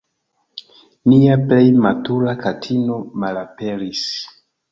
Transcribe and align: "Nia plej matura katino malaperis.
"Nia 1.11 1.35
plej 1.51 1.67
matura 1.83 2.33
katino 2.45 2.99
malaperis. 3.25 4.05